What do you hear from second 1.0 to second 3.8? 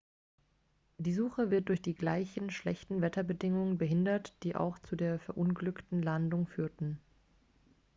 suche wird durch die gleichen schlechten wetterbedingungen